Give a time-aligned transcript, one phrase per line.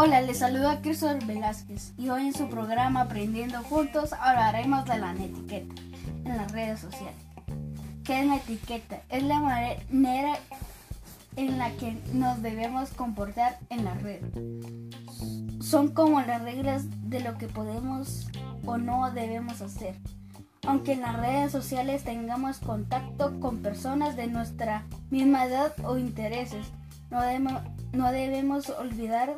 [0.00, 5.12] Hola, les saluda Cristóbal Velázquez y hoy en su programa Aprendiendo Juntos hablaremos de la
[5.12, 5.74] etiqueta
[6.24, 7.16] en las redes sociales.
[8.04, 9.02] ¿Qué es la etiqueta?
[9.08, 10.38] Es la manera
[11.34, 14.20] en la que nos debemos comportar en la red.
[15.60, 18.28] Son como las reglas de lo que podemos
[18.66, 19.96] o no debemos hacer.
[20.64, 26.68] Aunque en las redes sociales tengamos contacto con personas de nuestra misma edad o intereses,
[27.10, 29.34] no debemos, no debemos olvidar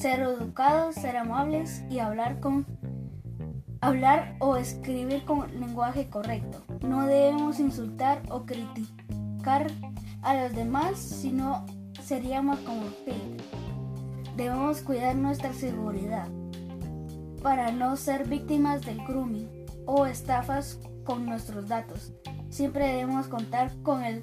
[0.00, 2.64] ser educados, ser amables y hablar con
[3.82, 6.64] hablar o escribir con lenguaje correcto.
[6.80, 9.66] No debemos insultar o criticar
[10.22, 11.66] a los demás, sino
[12.02, 13.42] seríamos como fake.
[14.36, 16.28] Debemos cuidar nuestra seguridad
[17.42, 19.48] para no ser víctimas del grooming
[19.84, 22.14] o estafas con nuestros datos.
[22.48, 24.22] Siempre debemos contar con el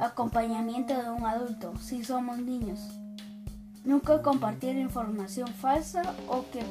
[0.00, 3.01] acompañamiento de un adulto si somos niños.
[3.84, 6.62] Nunca compartir información falsa o que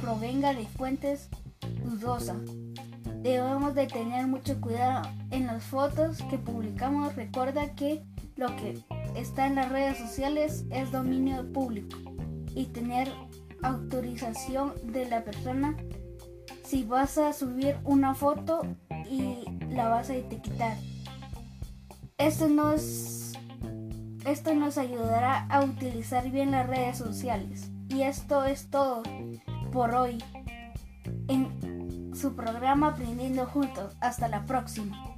[0.00, 1.28] provenga de fuentes
[1.84, 2.36] dudosas.
[3.22, 7.16] Debemos de tener mucho cuidado en las fotos que publicamos.
[7.16, 8.04] Recuerda que
[8.36, 8.78] lo que
[9.16, 11.96] está en las redes sociales es dominio público
[12.54, 13.10] y tener
[13.62, 15.76] autorización de la persona
[16.64, 18.62] si vas a subir una foto
[19.10, 20.76] y la vas a etiquetar.
[22.18, 23.13] Esto no es
[24.24, 27.70] esto nos ayudará a utilizar bien las redes sociales.
[27.88, 29.02] Y esto es todo
[29.72, 30.22] por hoy
[31.28, 33.96] en su programa Aprendiendo Juntos.
[34.00, 35.13] Hasta la próxima.